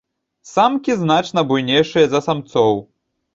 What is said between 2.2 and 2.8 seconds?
самцоў.